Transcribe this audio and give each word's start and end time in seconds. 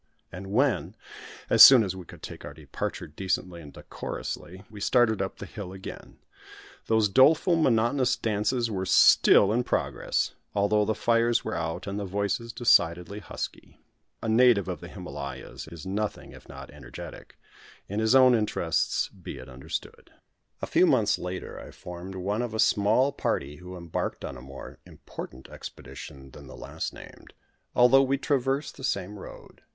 And 0.31 0.47
when, 0.51 0.95
as 1.47 1.61
soon 1.61 1.83
as 1.83 1.95
we 1.95 2.05
could 2.05 2.23
take 2.23 2.43
our 2.43 2.55
departure 2.55 3.05
decently 3.05 3.61
and 3.61 3.71
decorously, 3.71 4.63
we 4.67 4.79
started 4.81 5.21
up 5.21 5.37
the 5.37 5.45
hill 5.45 5.73
again, 5.73 6.17
those 6.87 7.07
doleful 7.07 7.55
monotonous 7.55 8.15
dances 8.15 8.71
were 8.71 8.87
still 8.87 9.53
in 9.53 9.63
progress, 9.63 10.33
although 10.55 10.85
the 10.85 10.95
fires 10.95 11.45
were 11.45 11.55
out, 11.55 11.85
and 11.85 11.99
the 11.99 12.05
voices 12.05 12.51
decidedly 12.51 13.19
husky. 13.19 13.77
A 14.23 14.27
native 14.27 14.67
of 14.67 14.79
the 14.79 14.87
Himalayas 14.87 15.67
is 15.67 15.85
nothing 15.85 16.31
if 16.31 16.49
not 16.49 16.71
energetic 16.71 17.37
in 17.87 17.99
his 17.99 18.15
own 18.15 18.33
interests 18.33 19.07
be 19.09 19.37
it 19.37 19.47
understood. 19.47 20.11
A 20.63 20.65
few 20.65 20.87
months 20.87 21.19
later 21.19 21.59
I 21.59 21.69
formed 21.69 22.15
one 22.15 22.41
of 22.41 22.55
a 22.55 22.59
small 22.59 23.11
party 23.11 23.57
who 23.57 23.77
embarked 23.77 24.25
on 24.25 24.35
a 24.35 24.41
more 24.41 24.79
important 24.83 25.47
expedition 25.49 26.31
than 26.31 26.47
the 26.47 26.57
last 26.57 26.91
named, 26.91 27.33
although 27.75 28.01
we 28.01 28.17
traversed 28.17 28.77
the 28.77 28.83
same 28.83 29.19
road. 29.19 29.61